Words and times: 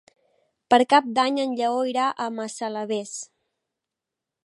Per 0.73 0.79
Cap 0.93 1.11
d'Any 1.19 1.37
en 1.45 1.53
Lleó 1.61 1.85
irà 1.91 2.09
a 2.09 2.29
Massalavés. 2.41 3.17